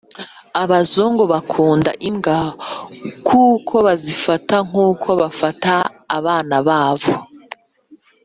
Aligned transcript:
Abazungu 0.63 1.23
bakunda 1.33 1.91
imbwa 2.09 2.37
kuko 3.27 3.75
bazifata 3.85 4.55
nkuko 4.67 5.09
bafata 5.21 5.73
abana 6.17 6.55
babo 6.67 7.13